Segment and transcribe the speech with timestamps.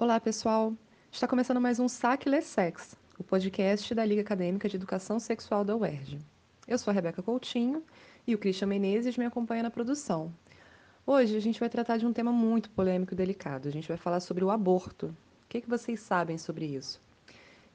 [0.00, 0.74] Olá, pessoal!
[1.10, 5.64] Está começando mais um Saque Lê Sex, o podcast da Liga Acadêmica de Educação Sexual
[5.64, 6.20] da UERJ.
[6.68, 7.82] Eu sou a Rebeca Coutinho
[8.24, 10.32] e o Christian Menezes me acompanha na produção.
[11.04, 13.66] Hoje a gente vai tratar de um tema muito polêmico e delicado.
[13.66, 15.06] A gente vai falar sobre o aborto.
[15.06, 17.00] O que, que vocês sabem sobre isso?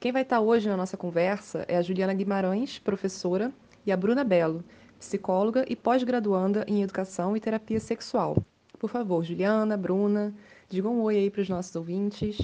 [0.00, 3.52] Quem vai estar hoje na nossa conversa é a Juliana Guimarães, professora,
[3.84, 4.64] e a Bruna Belo,
[4.98, 8.42] psicóloga e pós-graduanda em Educação e Terapia Sexual.
[8.78, 10.32] Por favor, Juliana, Bruna,
[10.68, 12.38] digam um oi aí para os nossos ouvintes.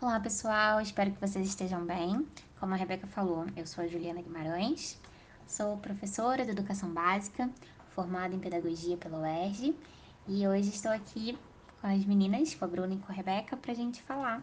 [0.00, 2.26] Olá, pessoal, espero que vocês estejam bem.
[2.60, 4.98] Como a Rebeca falou, eu sou a Juliana Guimarães,
[5.46, 7.50] sou professora de Educação Básica,
[7.94, 9.74] formada em Pedagogia pela UERJ,
[10.26, 11.38] e hoje estou aqui
[11.80, 14.42] com as meninas, com a Bruna e com a Rebeca, para a gente falar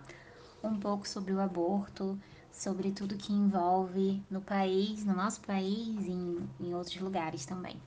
[0.64, 2.18] um pouco sobre o aborto,
[2.52, 7.78] sobre tudo que envolve no país, no nosso país e em, em outros lugares também.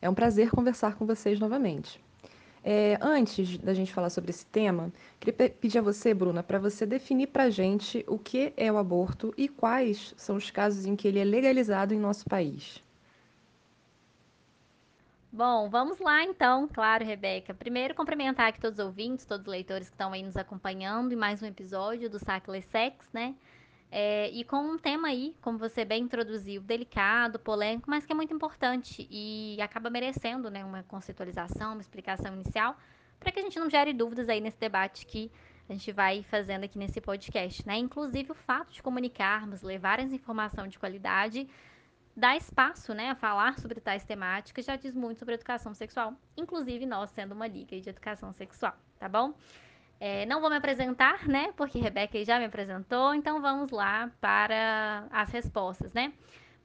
[0.00, 2.00] É um prazer conversar com vocês novamente.
[2.62, 6.84] É, antes da gente falar sobre esse tema, queria pedir a você, Bruna, para você
[6.84, 10.96] definir para a gente o que é o aborto e quais são os casos em
[10.96, 12.82] que ele é legalizado em nosso país.
[15.30, 17.52] Bom, vamos lá então, claro, Rebeca.
[17.52, 21.16] Primeiro, cumprimentar aqui todos os ouvintes, todos os leitores que estão aí nos acompanhando em
[21.16, 23.34] mais um episódio do Sacle Sex, né?
[23.90, 28.14] É, e com um tema aí, como você bem introduziu, delicado, polêmico, mas que é
[28.14, 32.76] muito importante e acaba merecendo né, uma conceitualização, uma explicação inicial,
[33.18, 35.32] para que a gente não gere dúvidas aí nesse debate que
[35.68, 37.66] a gente vai fazendo aqui nesse podcast.
[37.66, 37.78] Né?
[37.78, 41.48] Inclusive o fato de comunicarmos, levar essa informação de qualidade,
[42.14, 46.84] dá espaço né, a falar sobre tais temáticas, já diz muito sobre educação sexual, inclusive
[46.84, 49.34] nós sendo uma liga de educação sexual, tá bom?
[50.00, 51.52] É, não vou me apresentar, né?
[51.56, 56.12] Porque Rebeca já me apresentou, então vamos lá para as respostas, né?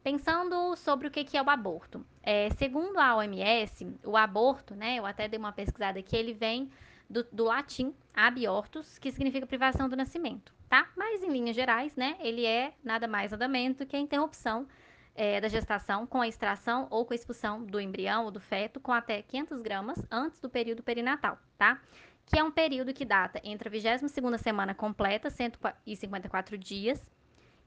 [0.04, 2.06] Pensando sobre o que é o aborto.
[2.22, 4.98] É, segundo a OMS, o aborto, né?
[4.98, 6.70] Eu até dei uma pesquisada aqui, ele vem
[7.10, 10.88] do, do latim abiortus, que significa privação do nascimento, tá?
[10.96, 12.18] Mas em linhas gerais, né?
[12.20, 14.68] Ele é nada mais nada menos do que a interrupção
[15.16, 18.80] é, da gestação com a extração ou com a expulsão do embrião ou do feto
[18.80, 21.80] com até 500 gramas antes do período perinatal, tá?
[22.26, 27.00] Que é um período que data entre a 22ª semana completa, 154 dias,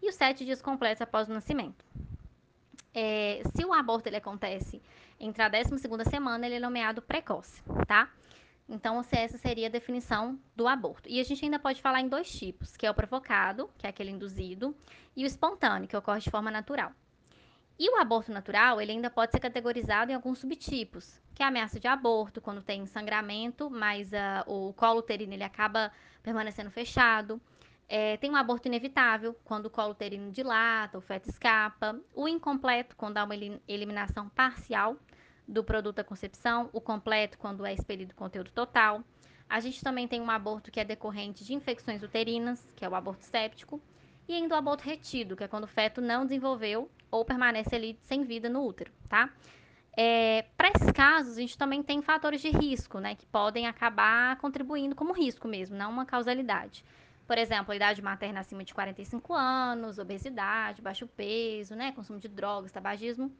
[0.03, 1.84] e os 7 dias completos após o nascimento.
[2.94, 4.81] É, se o aborto ele acontece
[5.21, 8.11] entre a 12ª semana, ele é nomeado precoce, tá?
[8.69, 11.09] Então, essa seria a definição do aborto.
[11.09, 13.91] E a gente ainda pode falar em dois tipos, que é o provocado, que é
[13.91, 14.75] aquele induzido,
[15.15, 16.93] e o espontâneo, que ocorre de forma natural.
[17.78, 21.48] E o aborto natural, ele ainda pode ser categorizado em alguns subtipos, que é a
[21.48, 25.92] ameaça de aborto, quando tem sangramento, mas uh, o colo uterino ele acaba
[26.22, 27.41] permanecendo fechado.
[27.88, 32.00] É, tem um aborto inevitável, quando o colo uterino dilata, o feto escapa.
[32.14, 33.34] O incompleto, quando há uma
[33.69, 34.97] eliminação parcial
[35.47, 36.70] do produto da concepção.
[36.72, 39.04] O completo, quando é expelido o conteúdo total.
[39.48, 42.94] A gente também tem um aborto que é decorrente de infecções uterinas, que é o
[42.94, 43.81] aborto séptico.
[44.26, 47.99] E ainda o aborto retido, que é quando o feto não desenvolveu ou permanece ali
[48.05, 49.31] sem vida no útero, tá?
[49.97, 54.37] É, Para esses casos, a gente também tem fatores de risco, né, que podem acabar
[54.37, 56.84] contribuindo como risco mesmo, não uma causalidade.
[57.27, 62.28] Por exemplo, a idade materna acima de 45 anos, obesidade, baixo peso, né, consumo de
[62.28, 63.33] drogas, tabagismo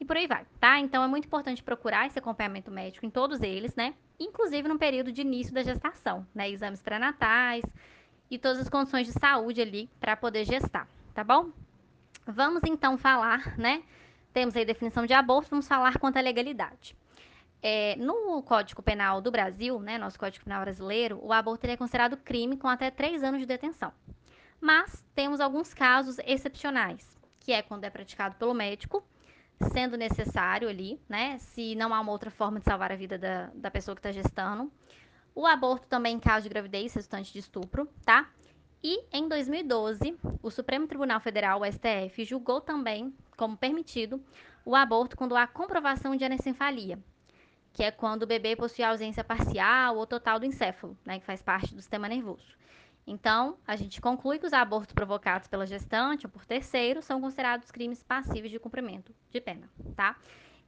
[0.00, 0.78] e por aí vai, tá?
[0.80, 3.94] Então é muito importante procurar esse acompanhamento médico em todos eles, né?
[4.18, 6.50] Inclusive no período de início da gestação, né?
[6.50, 7.64] Exames pré-natais
[8.30, 11.50] e todas as condições de saúde ali para poder gestar, tá bom?
[12.30, 13.82] Vamos então falar, né?
[14.34, 16.94] Temos aí definição de aborto, vamos falar quanto à legalidade.
[17.62, 22.18] É, no Código Penal do Brasil, né, nosso Código Penal brasileiro, o aborto é considerado
[22.18, 23.90] crime com até três anos de detenção.
[24.60, 29.02] Mas temos alguns casos excepcionais, que é quando é praticado pelo médico,
[29.72, 33.46] sendo necessário ali, né, se não há uma outra forma de salvar a vida da,
[33.54, 34.70] da pessoa que está gestando.
[35.34, 38.28] O aborto também em caso de gravidez resultante de estupro, tá?
[38.82, 44.22] E em 2012, o Supremo Tribunal Federal, o STF, julgou também como permitido
[44.64, 46.96] o aborto quando há comprovação de anencefalia,
[47.72, 51.42] que é quando o bebê possui ausência parcial ou total do encéfalo, né, que faz
[51.42, 52.56] parte do sistema nervoso.
[53.04, 57.72] Então, a gente conclui que os abortos provocados pela gestante ou por terceiro são considerados
[57.72, 60.16] crimes passíveis de cumprimento de pena, tá?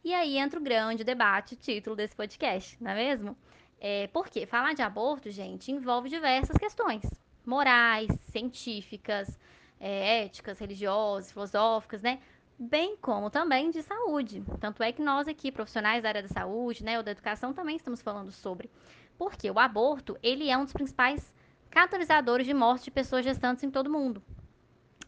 [0.02, 3.36] E aí entra o grande debate, título desse podcast, não é mesmo?
[3.78, 7.02] É, porque falar de aborto, gente, envolve diversas questões
[7.44, 9.38] morais, científicas,
[9.78, 12.20] é, éticas, religiosas, filosóficas, né?
[12.58, 14.44] Bem como também de saúde.
[14.60, 17.76] Tanto é que nós aqui, profissionais da área da saúde, né, ou da educação, também
[17.76, 18.70] estamos falando sobre.
[19.16, 21.32] Porque o aborto, ele é um dos principais
[21.70, 24.22] catalisadores de morte de pessoas gestantes em todo o mundo.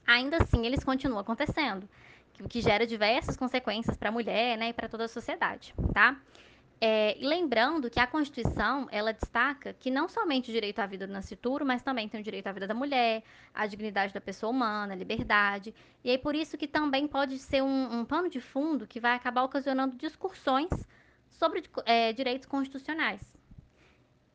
[0.07, 1.89] Ainda assim, eles continuam acontecendo,
[2.41, 6.19] o que gera diversas consequências para a mulher, né, e para toda a sociedade, tá?
[6.85, 11.13] É, lembrando que a Constituição, ela destaca que não somente o direito à vida do
[11.13, 13.23] nascituro, mas também tem o direito à vida da mulher,
[13.55, 15.73] à dignidade da pessoa humana, à liberdade.
[16.03, 19.15] E aí por isso que também pode ser um, um pano de fundo que vai
[19.15, 20.71] acabar ocasionando discussões
[21.29, 23.21] sobre é, direitos constitucionais.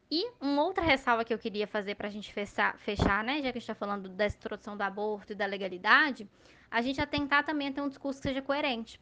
[0.10, 3.52] E uma outra ressalva que eu queria fazer para a gente fechar, fechar, né, já
[3.52, 6.26] que a gente está falando da introdução do aborto e da legalidade,
[6.72, 9.02] a gente atentar também a ter um discurso que seja coerente.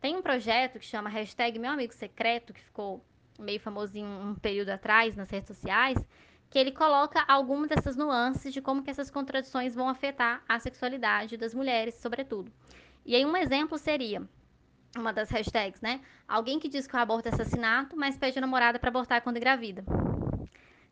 [0.00, 3.04] Tem um projeto que chama hashtag Meu Amigo Secreto, que ficou
[3.38, 5.98] meio famosinho um período atrás nas redes sociais,
[6.48, 11.36] que ele coloca algumas dessas nuances de como que essas contradições vão afetar a sexualidade
[11.36, 12.50] das mulheres, sobretudo.
[13.04, 14.26] E aí um exemplo seria
[14.96, 16.00] uma das hashtags, né?
[16.26, 19.36] Alguém que diz que o aborto é assassinato, mas pede a namorada para abortar quando
[19.36, 19.84] engravida.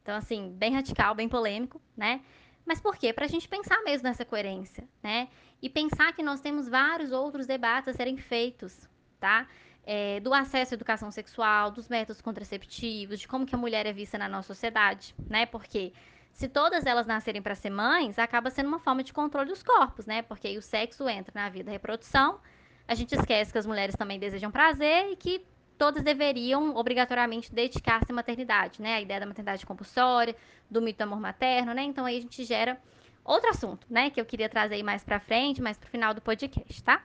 [0.03, 2.21] Então, assim, bem radical, bem polêmico, né?
[2.65, 3.13] Mas por quê?
[3.13, 5.29] Para a gente pensar mesmo nessa coerência, né?
[5.61, 9.47] E pensar que nós temos vários outros debates a serem feitos, tá?
[9.85, 13.93] É, do acesso à educação sexual, dos métodos contraceptivos, de como que a mulher é
[13.93, 15.47] vista na nossa sociedade, né?
[15.47, 15.93] Porque
[16.33, 20.07] se todas elas nascerem para ser mães, acaba sendo uma forma de controle dos corpos,
[20.07, 20.23] né?
[20.23, 22.39] Porque aí o sexo entra na vida da reprodução,
[22.87, 25.45] a gente esquece que as mulheres também desejam prazer e que
[25.77, 28.95] todas deveriam obrigatoriamente dedicar-se à maternidade, né?
[28.95, 30.37] A ideia da maternidade compulsória,
[30.71, 31.83] do mito do amor materno, né?
[31.83, 32.79] Então aí a gente gera
[33.25, 34.11] outro assunto, né?
[34.11, 37.03] Que eu queria trazer mais para frente, mais para o final do podcast, tá?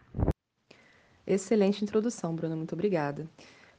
[1.26, 3.28] Excelente introdução, Bruna, muito obrigada.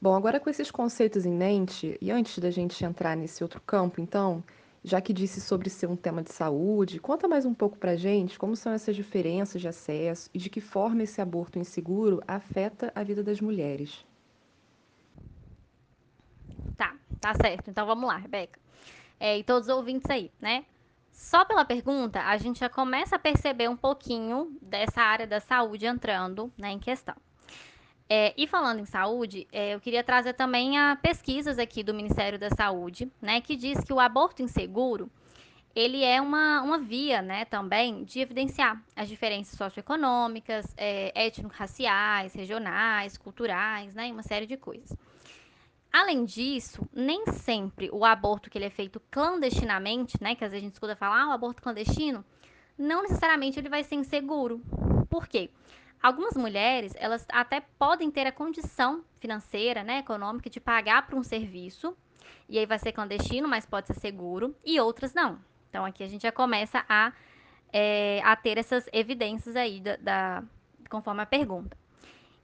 [0.01, 4.01] Bom, agora com esses conceitos em mente, e antes da gente entrar nesse outro campo,
[4.01, 4.43] então,
[4.83, 8.37] já que disse sobre ser um tema de saúde, conta mais um pouco pra gente
[8.37, 13.03] como são essas diferenças de acesso e de que forma esse aborto inseguro afeta a
[13.03, 14.05] vida das mulheres.
[16.75, 17.69] Tá, tá certo.
[17.69, 18.59] Então vamos lá, Rebeca.
[19.19, 20.65] É, e todos os ouvintes aí, né?
[21.11, 25.85] Só pela pergunta, a gente já começa a perceber um pouquinho dessa área da saúde
[25.85, 27.15] entrando né, em questão.
[28.07, 32.37] É, e falando em saúde, é, eu queria trazer também a pesquisas aqui do Ministério
[32.37, 35.09] da Saúde, né, que diz que o aborto inseguro
[35.75, 43.17] ele é uma, uma via, né, também de evidenciar as diferenças socioeconômicas, é, étnico-raciais, regionais,
[43.17, 44.95] culturais, né, uma série de coisas.
[45.91, 50.63] Além disso, nem sempre o aborto que ele é feito clandestinamente, né, que às vezes
[50.63, 52.23] a gente escuta falar, ah, o aborto clandestino,
[52.77, 54.61] não necessariamente ele vai ser inseguro.
[55.09, 55.49] Por quê?
[56.01, 61.23] Algumas mulheres, elas até podem ter a condição financeira, né, econômica de pagar por um
[61.23, 61.95] serviço,
[62.47, 65.39] e aí vai ser clandestino, mas pode ser seguro, e outras não.
[65.69, 67.11] Então aqui a gente já começa a,
[67.73, 70.43] é, a ter essas evidências aí da, da,
[70.89, 71.75] conforme a pergunta.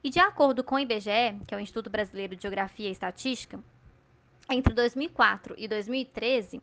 [0.03, 3.59] E de acordo com o IBGE, que é o Instituto Brasileiro de Geografia e Estatística,
[4.49, 6.61] entre 2004 e 2013,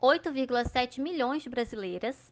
[0.00, 2.30] 8,7 milhões de brasileiras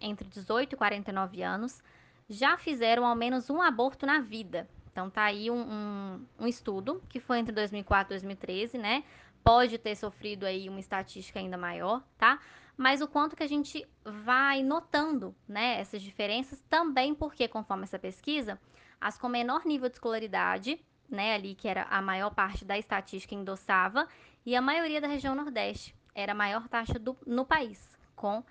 [0.00, 1.82] entre 18 e 49 anos
[2.28, 4.68] já fizeram ao menos um aborto na vida.
[4.90, 9.04] Então tá aí um, um, um estudo que foi entre 2004 e 2013, né?
[9.44, 12.40] Pode ter sofrido aí uma estatística ainda maior, tá?
[12.76, 17.98] Mas o quanto que a gente vai notando, né, essas diferenças também porque conforme essa
[17.98, 18.60] pesquisa,
[19.00, 20.78] as com menor nível de escolaridade,
[21.08, 24.08] né, ali que era a maior parte da estatística endossava,
[24.44, 28.44] e a maioria da região Nordeste era a maior taxa do, no país, com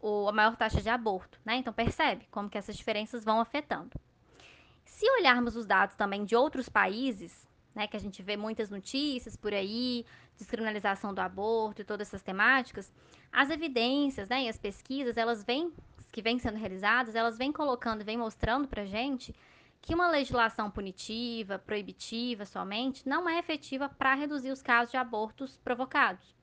[0.00, 1.56] o, a maior taxa de aborto, né?
[1.56, 3.90] Então percebe como que essas diferenças vão afetando.
[4.84, 9.36] Se olharmos os dados também de outros países, né, que a gente vê muitas notícias
[9.36, 10.04] por aí,
[10.36, 12.92] descriminalização do aborto e todas essas temáticas,
[13.32, 15.72] as evidências, né, e as pesquisas, elas vêm
[16.10, 19.34] que vêm sendo realizadas, elas vêm colocando, vêm mostrando para gente
[19.80, 25.56] que uma legislação punitiva, proibitiva somente, não é efetiva para reduzir os casos de abortos
[25.58, 26.34] provocados.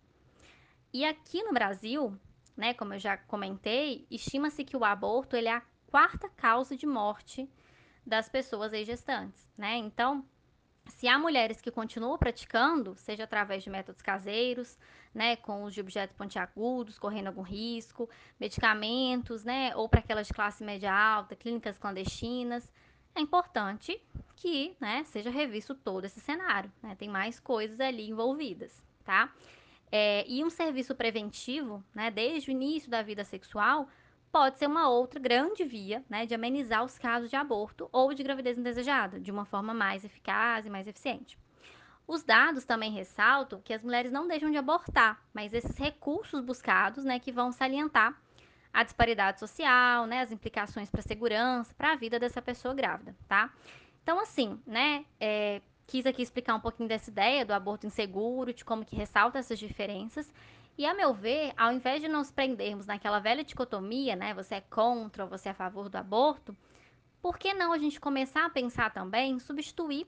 [0.93, 2.17] E aqui no Brasil,
[2.55, 6.85] né, como eu já comentei, estima-se que o aborto ele é a quarta causa de
[6.85, 7.49] morte
[8.05, 9.77] das pessoas aí gestantes, né?
[9.77, 10.25] Então,
[10.87, 14.77] se há mulheres que continuam praticando, seja através de métodos caseiros,
[15.13, 18.09] né, com os de objetos pontiagudos, correndo algum risco,
[18.39, 22.71] medicamentos, né, ou para aquelas de classe média alta, clínicas clandestinas,
[23.15, 23.99] é importante
[24.35, 26.95] que, né, seja revisto todo esse cenário, né?
[26.95, 29.33] Tem mais coisas ali envolvidas, tá?
[29.91, 33.87] É, e um serviço preventivo, né, desde o início da vida sexual,
[34.31, 38.21] pode ser uma outra grande via né, de amenizar os casos de aborto ou de
[38.21, 41.37] gravidez indesejada, de uma forma mais eficaz e mais eficiente.
[42.07, 47.03] Os dados também ressaltam que as mulheres não deixam de abortar, mas esses recursos buscados
[47.03, 48.19] né, que vão salientar
[48.73, 53.15] a disparidade social, né, as implicações para a segurança, para a vida dessa pessoa grávida,
[53.27, 53.49] tá?
[54.03, 58.65] Então, assim, né, é, quis aqui explicar um pouquinho dessa ideia do aborto inseguro, de
[58.65, 60.31] como que ressalta essas diferenças.
[60.77, 64.61] E a meu ver, ao invés de nos prendermos naquela velha dicotomia, né, você é
[64.61, 66.55] contra ou você é a favor do aborto,
[67.21, 70.05] por que não a gente começar a pensar também substituir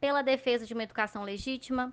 [0.00, 1.92] pela defesa de uma educação legítima,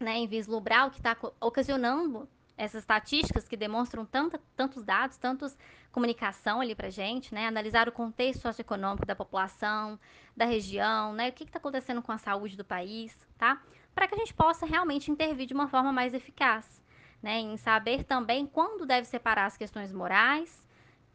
[0.00, 2.28] né, em vislumbrar o que está ocasionando
[2.58, 5.56] essas estatísticas que demonstram tanta, tantos dados, tantos
[5.92, 9.98] comunicação ali para gente, né, analisar o contexto socioeconômico da população,
[10.36, 13.62] da região, né, o que está acontecendo com a saúde do país, tá,
[13.94, 16.82] para que a gente possa realmente intervir de uma forma mais eficaz,
[17.22, 20.62] né, em saber também quando deve separar as questões morais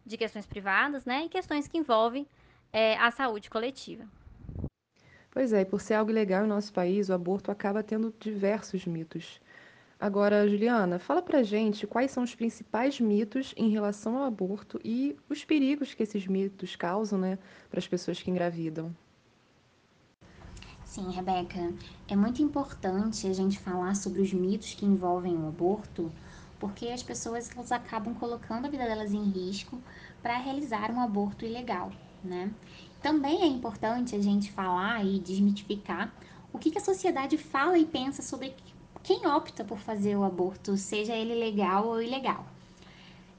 [0.05, 2.25] de questões privadas, né, e questões que envolvem
[2.71, 4.05] é, a saúde coletiva.
[5.29, 8.85] Pois é, e por ser algo ilegal em nosso país, o aborto acaba tendo diversos
[8.85, 9.41] mitos.
[10.03, 15.15] Agora, Juliana, fala pra gente quais são os principais mitos em relação ao aborto e
[15.29, 18.93] os perigos que esses mitos causam, né, para as pessoas que engravidam.
[20.83, 21.73] Sim, Rebeca,
[22.05, 26.11] é muito importante a gente falar sobre os mitos que envolvem o aborto,
[26.59, 29.81] porque as pessoas elas acabam colocando a vida delas em risco
[30.21, 32.51] para realizar um aborto ilegal, né?
[33.01, 36.13] Também é importante a gente falar e desmitificar
[36.51, 38.53] o que, que a sociedade fala e pensa sobre
[39.03, 42.47] quem opta por fazer o aborto, seja ele legal ou ilegal.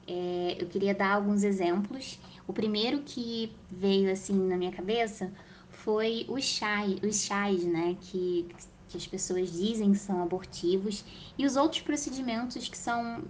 [0.07, 2.19] É, eu queria dar alguns exemplos.
[2.47, 5.33] O primeiro que veio assim na minha cabeça
[5.69, 8.47] foi os chás, os chás, né, que,
[8.87, 11.03] que as pessoas dizem que são abortivos
[11.35, 13.23] e os outros procedimentos que são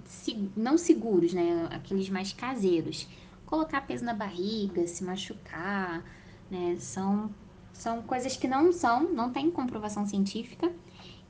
[0.57, 3.07] não seguros, né, aqueles mais caseiros.
[3.45, 6.03] Colocar peso na barriga, se machucar,
[6.49, 6.75] né?
[6.79, 7.29] São,
[7.71, 10.73] são coisas que não são, não tem comprovação científica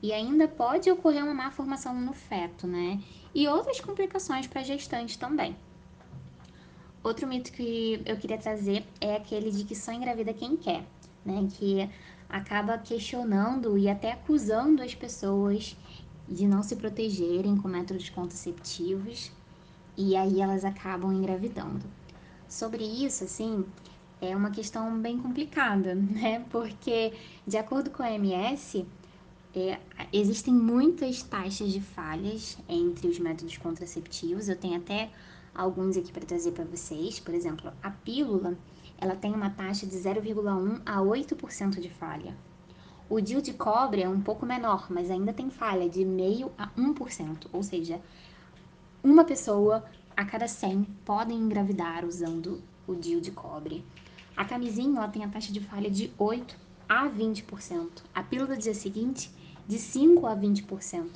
[0.02, 3.00] e ainda pode ocorrer uma má formação no feto, né?
[3.34, 5.56] E outras complicações para gestante também.
[7.02, 10.84] Outro mito que eu queria trazer é aquele de que só engravida quem quer,
[11.24, 11.48] né?
[11.52, 11.88] Que
[12.28, 15.76] acaba questionando e até acusando as pessoas
[16.28, 19.30] de não se protegerem com métodos contraceptivos
[19.96, 21.86] e aí elas acabam engravidando.
[22.48, 23.64] Sobre isso, assim,
[24.20, 26.44] é uma questão bem complicada, né?
[26.50, 27.12] Porque,
[27.46, 28.86] de acordo com a OMS,
[29.56, 29.80] é,
[30.12, 34.48] existem muitas taxas de falhas entre os métodos contraceptivos.
[34.48, 35.10] Eu tenho até
[35.54, 37.18] alguns aqui para trazer para vocês.
[37.18, 38.58] Por exemplo, a pílula,
[38.98, 42.36] ela tem uma taxa de 0,1 a 8% de falha.
[43.08, 46.68] O DIU de cobre é um pouco menor, mas ainda tem falha de meio a
[46.70, 48.00] 1%, ou seja,
[49.02, 49.84] uma pessoa
[50.16, 53.84] a cada 100 podem engravidar usando o DIU de cobre.
[54.36, 56.58] A camisinha ela tem a taxa de falha de 8
[56.88, 58.02] a 20%.
[58.14, 59.30] A pílula do dia seguinte,
[59.66, 61.08] de 5 a 20%.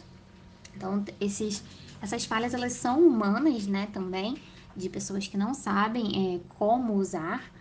[0.77, 1.63] Então, esses,
[2.01, 4.37] essas falhas elas são humanas, né, também,
[4.77, 7.53] de pessoas que não sabem é, como usar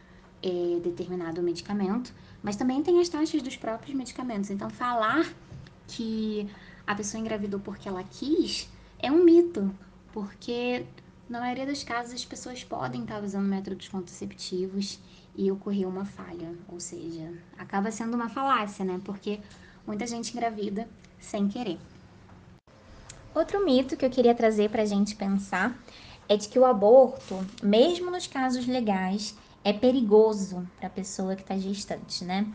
[0.42, 4.50] é, determinado medicamento, mas também tem as taxas dos próprios medicamentos.
[4.50, 5.30] Então, falar
[5.88, 6.48] que
[6.86, 8.70] a pessoa engravidou porque ela quis
[9.00, 9.74] é um mito,
[10.12, 10.86] porque
[11.30, 15.00] na maioria dos casos as pessoas podem estar usando métodos contraceptivos
[15.36, 19.00] e ocorreu uma falha, ou seja, acaba sendo uma falácia, né?
[19.06, 19.40] Porque
[19.86, 20.88] muita gente engravida
[21.20, 21.80] sem querer.
[23.34, 25.78] Outro mito que eu queria trazer para a gente pensar
[26.28, 31.42] é de que o aborto, mesmo nos casos legais, é perigoso para a pessoa que
[31.42, 32.48] está gestante, né?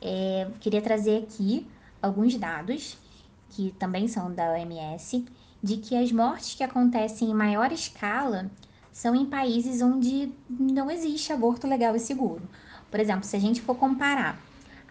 [0.00, 1.66] É, queria trazer aqui
[2.00, 2.98] alguns dados
[3.50, 5.24] que também são da OMS,
[5.62, 8.50] de que as mortes que acontecem em maior escala
[8.92, 12.42] são em países onde não existe aborto legal e seguro.
[12.90, 14.38] Por exemplo, se a gente for comparar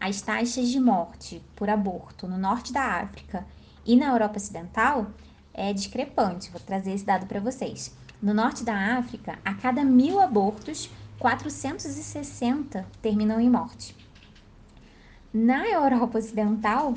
[0.03, 3.47] as taxas de morte por aborto no norte da África
[3.85, 5.07] e na Europa Ocidental,
[5.53, 6.51] é discrepante.
[6.51, 7.95] Vou trazer esse dado para vocês.
[8.21, 13.95] No norte da África, a cada mil abortos, 460 terminam em morte.
[15.33, 16.95] Na Europa Ocidental,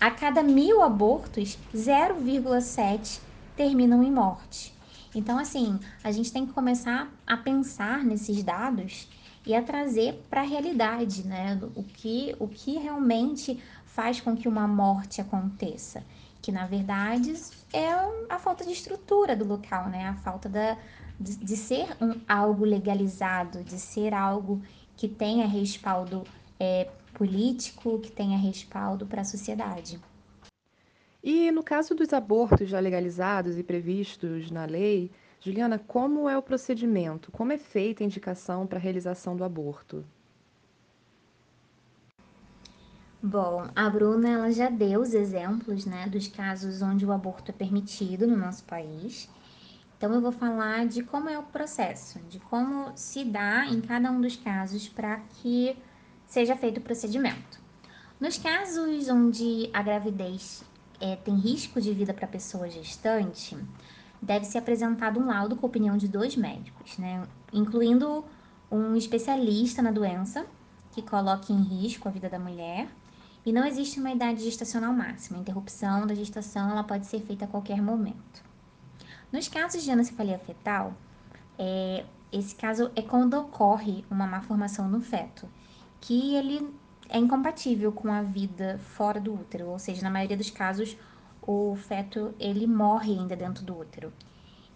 [0.00, 3.20] a cada mil abortos, 0,7
[3.54, 4.72] terminam em morte.
[5.14, 9.10] Então, assim, a gente tem que começar a pensar nesses dados
[9.46, 11.58] e a trazer para a realidade, né?
[11.76, 16.02] O que, o que realmente faz com que uma morte aconteça.
[16.42, 17.32] Que, na verdade,
[17.72, 17.88] é
[18.28, 20.08] a falta de estrutura do local, né?
[20.08, 20.76] A falta da,
[21.18, 24.60] de, de ser um, algo legalizado, de ser algo
[24.96, 26.24] que tenha respaldo
[26.58, 30.00] é, político, que tenha respaldo para a sociedade.
[31.22, 36.42] E no caso dos abortos já legalizados e previstos na lei, Juliana, como é o
[36.42, 37.30] procedimento?
[37.30, 40.04] Como é feita a indicação para a realização do aborto?
[43.22, 47.54] Bom, a Bruna ela já deu os exemplos, né, dos casos onde o aborto é
[47.54, 49.28] permitido no nosso país.
[49.96, 54.10] Então eu vou falar de como é o processo, de como se dá em cada
[54.10, 55.76] um dos casos para que
[56.26, 57.58] seja feito o procedimento.
[58.20, 60.62] Nos casos onde a gravidez
[61.00, 63.56] é, tem risco de vida para a pessoa gestante,
[64.20, 67.22] deve ser apresentado um laudo com opinião de dois médicos, né?
[67.52, 68.24] Incluindo
[68.70, 70.46] um especialista na doença
[70.92, 72.88] que coloque em risco a vida da mulher
[73.44, 75.38] E não existe uma idade gestacional máxima.
[75.38, 78.42] A interrupção da gestação ela pode ser feita a qualquer momento.
[79.32, 80.92] Nos casos de anencefalia fetal,
[81.56, 85.48] é, esse caso é quando ocorre uma má formação no feto,
[86.00, 86.74] que ele
[87.08, 90.96] é incompatível com a vida fora do útero, ou seja, na maioria dos casos
[91.46, 94.12] o feto ele morre ainda dentro do útero.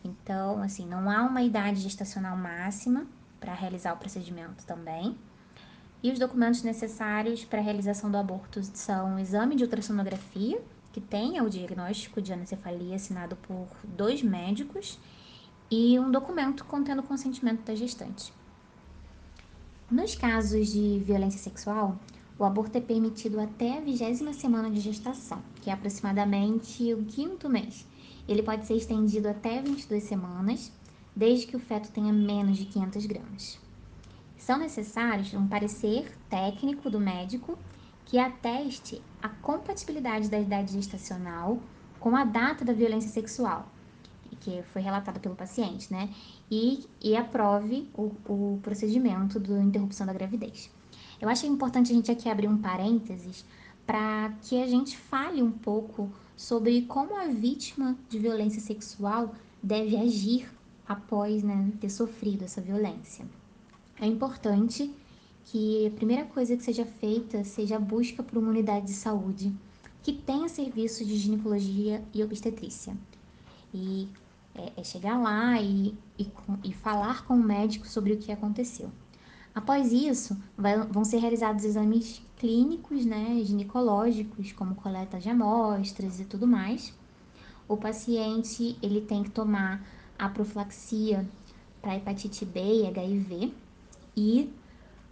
[0.05, 3.07] Então, assim, não há uma idade gestacional máxima
[3.41, 5.19] para realizar o procedimento também.
[6.03, 10.63] E os documentos necessários para a realização do aborto são o exame de ultrassonografia,
[10.93, 14.99] que tenha o diagnóstico de anencefalia assinado por dois médicos,
[15.71, 18.33] e um documento contendo o consentimento da gestante.
[19.91, 21.99] Nos casos de violência sexual,
[22.41, 27.51] o aborto é permitido até a vigésima semana de gestação, que é aproximadamente o quinto
[27.51, 27.87] mês.
[28.27, 30.73] Ele pode ser estendido até 22 semanas,
[31.15, 33.61] desde que o feto tenha menos de 500 gramas.
[34.39, 37.59] São necessários um parecer técnico do médico
[38.07, 41.61] que ateste a compatibilidade da idade gestacional
[41.99, 43.69] com a data da violência sexual,
[44.41, 46.09] que foi relatada pelo paciente, né?
[46.51, 50.71] E, e aprove o, o procedimento da interrupção da gravidez.
[51.21, 53.45] Eu acho importante a gente aqui abrir um parênteses
[53.87, 59.97] para que a gente fale um pouco sobre como a vítima de violência sexual deve
[59.97, 60.49] agir
[60.89, 63.27] após né, ter sofrido essa violência.
[64.01, 64.91] É importante
[65.45, 69.53] que a primeira coisa que seja feita seja a busca por uma unidade de saúde
[70.03, 72.97] que tenha serviço de ginecologia e obstetrícia.
[73.75, 74.09] E
[74.55, 76.27] é, é chegar lá e, e,
[76.65, 78.91] e falar com o médico sobre o que aconteceu.
[79.55, 86.25] Após isso, vai, vão ser realizados exames clínicos, né, ginecológicos, como coleta de amostras e
[86.25, 86.95] tudo mais.
[87.69, 89.85] O paciente ele tem que tomar
[90.19, 91.29] a profilaxia
[91.83, 93.55] para hepatite B e HIV
[94.17, 94.53] e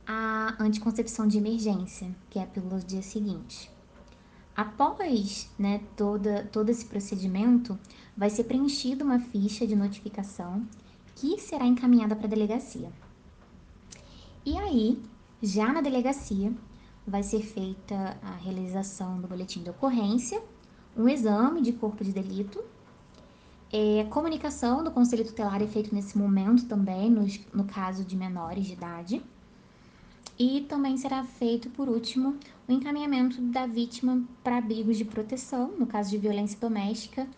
[0.07, 3.71] a anticoncepção de emergência, que é pelo dia seguinte.
[4.57, 7.78] Após né, toda, todo esse procedimento,
[8.16, 10.66] vai ser preenchida uma ficha de notificação
[11.14, 12.90] que será encaminhada para a delegacia.
[14.48, 14.98] E aí,
[15.42, 16.50] já na delegacia,
[17.06, 20.42] vai ser feita a realização do boletim de ocorrência,
[20.96, 22.58] um exame de corpo de delito,
[23.70, 28.64] é, comunicação do conselho tutelar é feito nesse momento também, no, no caso de menores
[28.64, 29.22] de idade.
[30.38, 32.34] E também será feito, por último,
[32.66, 37.28] o encaminhamento da vítima para abrigos de proteção, no caso de violência doméstica,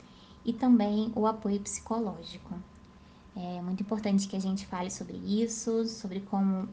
[0.45, 2.55] e também o apoio psicológico.
[3.35, 6.69] É muito importante que a gente fale sobre isso, sobre como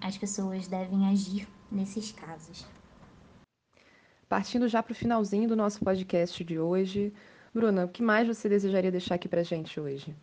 [0.00, 2.66] as pessoas devem agir nesses casos.
[4.28, 7.12] Partindo já para o finalzinho do nosso podcast de hoje,
[7.54, 10.16] Bruna, o que mais você desejaria deixar aqui para gente hoje?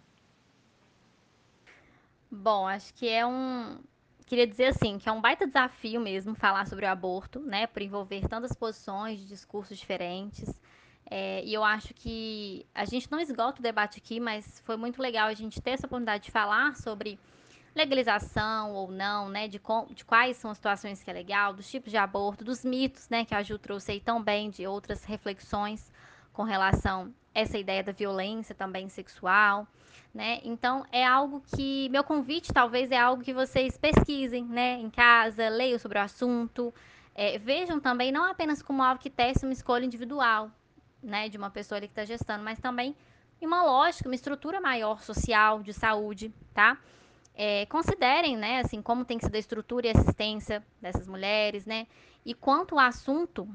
[2.31, 3.79] Bom, acho que é um.
[4.25, 7.65] Queria dizer assim, que é um baita desafio mesmo falar sobre o aborto, né?
[7.65, 10.53] Por envolver tantas posições, discursos diferentes.
[11.09, 15.01] É, e eu acho que a gente não esgota o debate aqui, mas foi muito
[15.01, 17.19] legal a gente ter essa oportunidade de falar sobre
[17.79, 21.69] legalização ou não, né, de, com, de quais são as situações que é legal, dos
[21.69, 25.05] tipos de aborto, dos mitos, né, que a Ju trouxe aí tão bem, de outras
[25.05, 25.91] reflexões
[26.33, 29.65] com relação a essa ideia da violência também sexual,
[30.13, 34.89] né, então é algo que, meu convite talvez é algo que vocês pesquisem, né, em
[34.89, 36.73] casa, leiam sobre o assunto,
[37.15, 40.51] é, vejam também não apenas como algo que teste uma escolha individual,
[41.01, 42.93] né, de uma pessoa que está gestando, mas também
[43.41, 46.77] uma lógica, uma estrutura maior social, de saúde, tá?
[47.41, 51.87] É, considerem, né, assim, como tem sido a estrutura e assistência dessas mulheres, né,
[52.25, 53.47] e quanto o assunto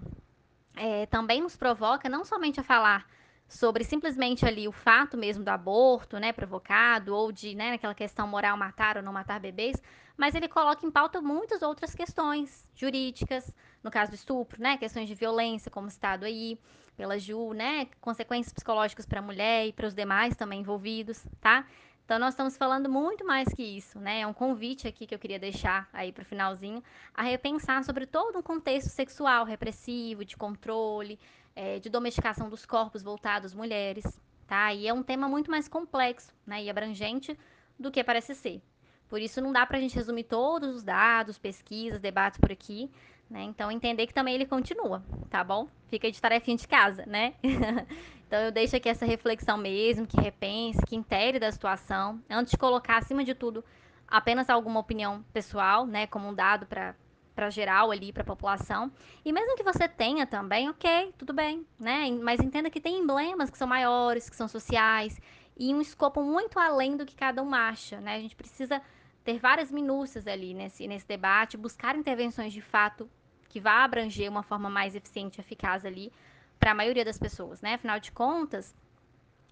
[0.74, 3.06] é, também nos provoca não somente a falar
[3.46, 8.26] sobre simplesmente ali o fato mesmo do aborto, né, provocado, ou de, né, aquela questão
[8.26, 9.76] moral matar ou não matar bebês,
[10.16, 15.06] mas ele coloca em pauta muitas outras questões jurídicas, no caso do estupro, né, questões
[15.06, 16.58] de violência, como citado aí
[16.96, 21.66] pela Ju, né, consequências psicológicas para a mulher e para os demais também envolvidos, tá?
[22.04, 24.20] Então, nós estamos falando muito mais que isso, né?
[24.20, 26.82] É um convite aqui que eu queria deixar aí para o finalzinho,
[27.14, 31.18] a repensar sobre todo um contexto sexual repressivo, de controle,
[31.56, 34.04] é, de domesticação dos corpos voltados às mulheres,
[34.46, 34.74] tá?
[34.74, 36.62] E é um tema muito mais complexo, né?
[36.62, 37.38] E abrangente
[37.78, 38.60] do que parece ser.
[39.08, 42.90] Por isso, não dá para a gente resumir todos os dados, pesquisas, debates por aqui,
[43.30, 43.44] né?
[43.44, 45.68] Então, entender que também ele continua, tá bom?
[45.88, 47.32] Fica de tarefinha de casa, né?
[48.34, 52.58] Então eu deixo aqui essa reflexão mesmo, que repense, que intere da situação, antes de
[52.58, 53.64] colocar acima de tudo
[54.08, 56.96] apenas alguma opinião pessoal, né, como um dado para
[57.32, 58.90] para geral ali, para a população.
[59.24, 62.10] E mesmo que você tenha também, ok, tudo bem, né?
[62.22, 65.20] Mas entenda que tem emblemas que são maiores, que são sociais,
[65.56, 68.16] e um escopo muito além do que cada um acha, né?
[68.16, 68.82] A gente precisa
[69.24, 73.08] ter várias minúcias ali nesse, nesse debate, buscar intervenções de fato
[73.48, 76.12] que vá abranger uma forma mais eficiente e eficaz ali
[76.58, 77.74] para a maioria das pessoas, né?
[77.74, 78.74] Afinal de contas,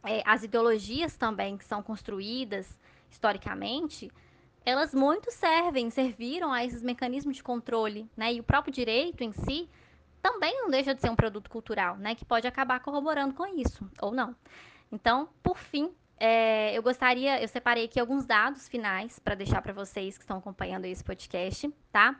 [0.05, 2.79] é, as ideologias também que são construídas
[3.11, 4.11] historicamente,
[4.65, 8.33] elas muito servem, serviram a esses mecanismos de controle, né?
[8.33, 9.69] E o próprio direito em si
[10.21, 12.15] também não deixa de ser um produto cultural, né?
[12.15, 14.35] Que pode acabar corroborando com isso, ou não.
[14.91, 19.73] Então, por fim, é, eu gostaria, eu separei aqui alguns dados finais para deixar para
[19.73, 22.17] vocês que estão acompanhando esse podcast, tá?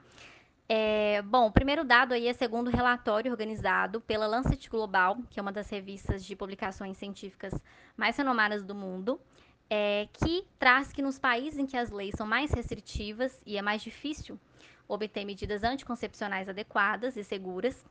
[0.75, 5.43] É, bom, o primeiro dado aí é segundo relatório organizado pela Lancet Global, que é
[5.43, 7.53] uma das revistas de publicações científicas
[7.95, 9.21] mais renomadas do mundo,
[9.69, 13.61] é, que traz que nos países em que as leis são mais restritivas e é
[13.61, 14.41] mais difícil
[14.89, 17.85] obter medidas anticoncepcionais adequadas e seguras,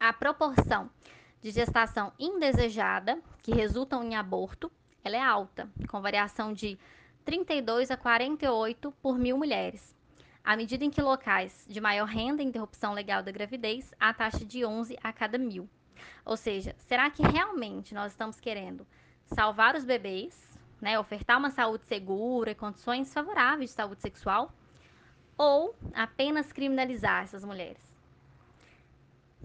[0.00, 0.90] a proporção
[1.40, 4.72] de gestação indesejada, que resultam em aborto,
[5.04, 6.76] ela é alta, com variação de
[7.24, 9.95] 32 a 48 por mil mulheres.
[10.46, 14.44] À medida em que locais de maior renda e interrupção legal da gravidez, a taxa
[14.44, 15.68] de 11 a cada mil.
[16.24, 18.86] Ou seja, será que realmente nós estamos querendo
[19.24, 24.52] salvar os bebês, né, ofertar uma saúde segura e condições favoráveis de saúde sexual,
[25.36, 27.82] ou apenas criminalizar essas mulheres?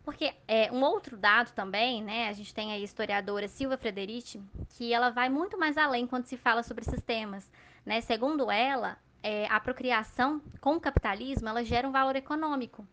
[0.03, 4.39] Porque é, um outro dado também, né, a gente tem a historiadora Silvia Frederici,
[4.77, 7.51] que ela vai muito mais além quando se fala sobre esses temas.
[7.83, 8.01] Né?
[8.01, 12.85] Segundo ela, é, a procriação com o capitalismo, ela gera um valor econômico.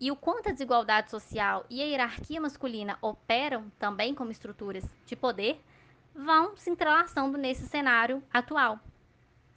[0.00, 5.14] E o quanto a desigualdade social e a hierarquia masculina operam também como estruturas de
[5.14, 5.60] poder,
[6.14, 8.80] vão se entrelaçando nesse cenário atual.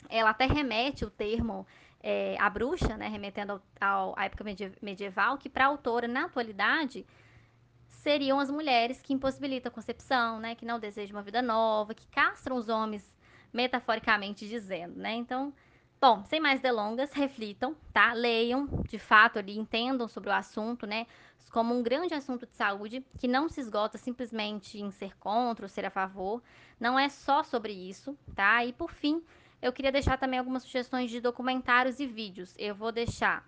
[0.08, 1.65] Ela até remete o termo
[2.01, 4.43] é, a bruxa, né, remetendo ao, ao, à época
[4.80, 7.04] medieval, que para a autora, na atualidade,
[7.88, 12.06] seriam as mulheres que impossibilitam a concepção, né, que não desejam uma vida nova, que
[12.10, 13.12] castram os homens,
[13.51, 15.15] metaforicamente dizendo, né?
[15.15, 15.51] Então,
[16.05, 18.13] bom, sem mais delongas, reflitam, tá?
[18.13, 21.07] Leiam, de fato, ali, entendam sobre o assunto, né?
[21.49, 25.69] Como um grande assunto de saúde que não se esgota simplesmente em ser contra ou
[25.69, 26.43] ser a favor.
[26.79, 28.63] Não é só sobre isso, tá?
[28.63, 29.23] E por fim,
[29.59, 32.53] eu queria deixar também algumas sugestões de documentários e vídeos.
[32.55, 33.43] Eu vou deixar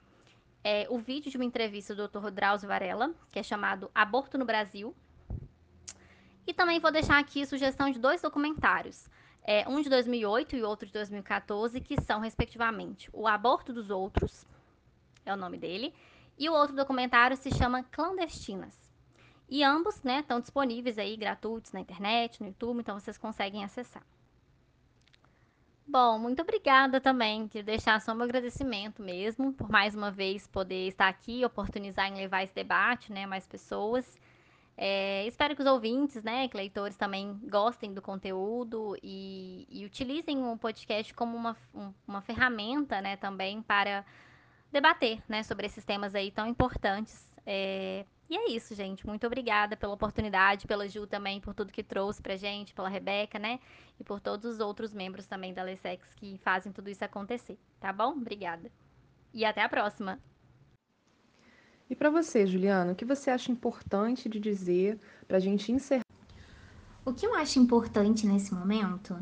[0.63, 2.31] é, o vídeo de uma entrevista do Dr.
[2.31, 4.95] Drauzio Varela, que é chamado Aborto no Brasil.
[6.47, 9.07] E também vou deixar aqui sugestão de dois documentários.
[9.49, 14.45] É, um de 2008 e outro de 2014, que são, respectivamente, O Aborto dos Outros,
[15.25, 15.93] é o nome dele,
[16.37, 18.77] e o outro documentário se chama Clandestinas.
[19.47, 24.03] E ambos, né, estão disponíveis aí, gratuitos na internet, no YouTube, então vocês conseguem acessar.
[25.87, 27.47] Bom, muito obrigada também.
[27.47, 32.15] Queria deixar só meu agradecimento mesmo por mais uma vez poder estar aqui, oportunizar em
[32.15, 34.19] levar esse debate, né, mais pessoas.
[34.77, 40.45] É, espero que os ouvintes, né, que leitores também gostem do conteúdo e, e utilizem
[40.45, 44.05] o podcast como uma, um, uma ferramenta, né, também para
[44.71, 49.07] debater, né, sobre esses temas aí tão importantes é, e é isso, gente.
[49.07, 53.39] Muito obrigada pela oportunidade, pela Ju também, por tudo que trouxe pra gente, pela Rebeca,
[53.39, 53.57] né?
[53.97, 57.93] E por todos os outros membros também da Lessex que fazem tudo isso acontecer, tá
[57.93, 58.11] bom?
[58.11, 58.69] Obrigada.
[59.33, 60.19] E até a próxima.
[61.89, 66.03] E para você, Juliana, o que você acha importante de dizer pra gente encerrar?
[67.05, 69.17] O que eu acho importante nesse momento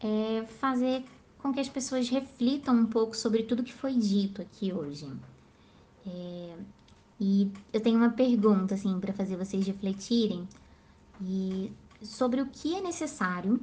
[0.00, 1.04] é fazer
[1.38, 5.08] com que as pessoas reflitam um pouco sobre tudo que foi dito aqui hoje.
[6.06, 6.56] É,
[7.20, 10.48] e eu tenho uma pergunta, assim, para fazer vocês refletirem
[11.22, 11.70] e
[12.02, 13.60] sobre o que é necessário,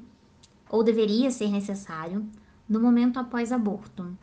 [0.70, 2.28] ou deveria ser necessário,
[2.70, 4.18] no momento após aborto.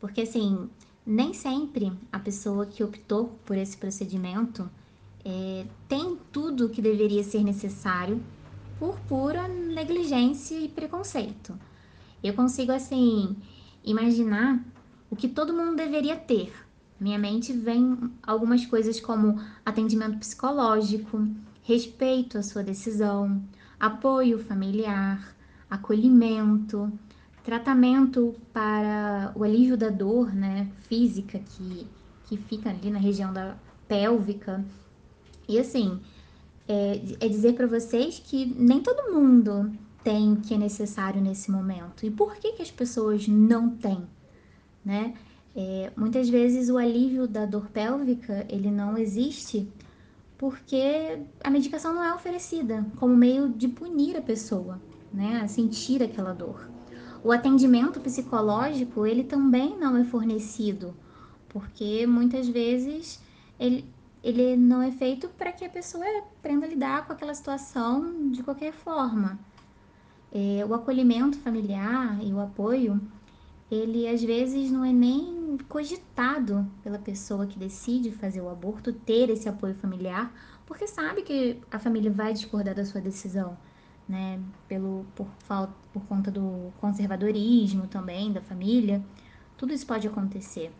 [0.00, 0.68] Porque, assim,
[1.06, 4.68] nem sempre a pessoa que optou por esse procedimento
[5.24, 8.22] é, tem tudo que deveria ser necessário
[8.78, 11.58] por pura negligência e preconceito.
[12.22, 13.36] Eu consigo, assim,
[13.84, 14.64] imaginar
[15.10, 16.52] o que todo mundo deveria ter
[16.98, 21.26] minha mente vem algumas coisas como atendimento psicológico,
[21.62, 23.42] respeito à sua decisão,
[23.78, 25.36] apoio familiar,
[25.68, 26.90] acolhimento,
[27.44, 31.86] tratamento para o alívio da dor, né, física que,
[32.26, 34.64] que fica ali na região da pélvica.
[35.46, 36.00] E assim,
[36.66, 39.70] é, é dizer para vocês que nem todo mundo
[40.02, 42.04] tem o que é necessário nesse momento.
[42.04, 44.02] E por que, que as pessoas não têm,
[44.84, 45.14] né?
[45.54, 49.68] É, muitas vezes o alívio da dor pélvica ele não existe
[50.36, 54.80] porque a medicação não é oferecida como meio de punir a pessoa,
[55.12, 56.73] né, a sentir aquela dor.
[57.24, 60.94] O atendimento psicológico ele também não é fornecido
[61.54, 63.22] porque muitas vezes
[63.58, 63.88] ele,
[64.24, 68.42] ele não é feito para que a pessoa aprenda a lidar com aquela situação de
[68.42, 69.38] qualquer forma.
[70.32, 73.00] É, o acolhimento familiar e o apoio
[73.70, 79.30] ele às vezes não é nem cogitado pela pessoa que decide fazer o aborto ter
[79.30, 80.32] esse apoio familiar,
[80.66, 83.56] porque sabe que a família vai discordar da sua decisão,
[84.08, 84.40] né?
[84.68, 89.02] Pelo por falta por conta do conservadorismo também da família.
[89.56, 90.72] Tudo isso pode acontecer.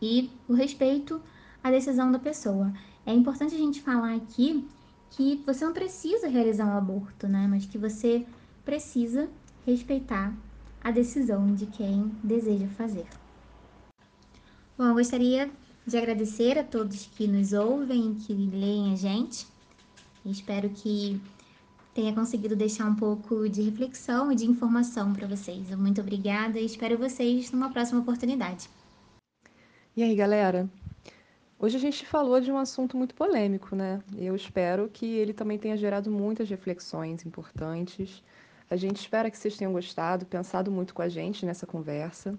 [0.00, 1.20] E o respeito
[1.62, 2.72] à decisão da pessoa.
[3.04, 4.66] É importante a gente falar aqui
[5.10, 7.46] que você não precisa realizar um aborto, né?
[7.48, 8.26] Mas que você
[8.64, 9.28] precisa
[9.64, 10.34] respeitar
[10.82, 13.06] a decisão de quem deseja fazer.
[14.76, 15.50] Bom, eu gostaria
[15.86, 19.46] de agradecer a todos que nos ouvem, que leem a gente.
[20.24, 21.20] Espero que
[21.96, 25.70] tenha conseguido deixar um pouco de reflexão e de informação para vocês.
[25.74, 28.68] Muito obrigada e espero vocês numa próxima oportunidade.
[29.96, 30.68] E aí, galera?
[31.58, 34.02] Hoje a gente falou de um assunto muito polêmico, né?
[34.14, 38.22] Eu espero que ele também tenha gerado muitas reflexões importantes
[38.68, 42.36] a gente espera que vocês tenham gostado, pensado muito com a gente nessa conversa.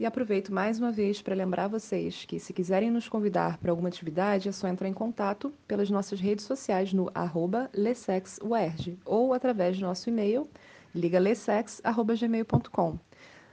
[0.00, 3.88] E aproveito mais uma vez para lembrar vocês que, se quiserem nos convidar para alguma
[3.88, 9.78] atividade, é só entrar em contato pelas nossas redes sociais no arroba lessexuerg ou através
[9.78, 10.48] do nosso e-mail
[10.94, 12.98] ligalessex.gmail.com.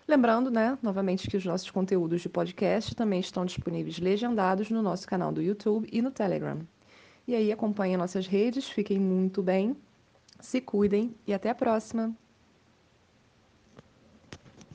[0.07, 5.07] Lembrando, né, novamente, que os nossos conteúdos de podcast também estão disponíveis legendados no nosso
[5.07, 6.59] canal do YouTube e no Telegram.
[7.27, 9.75] E aí acompanhem nossas redes, fiquem muito bem
[10.39, 12.15] se cuidem e até a próxima!